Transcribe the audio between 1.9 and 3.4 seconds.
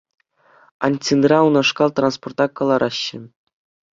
транспорта кӑлараҫҫӗ.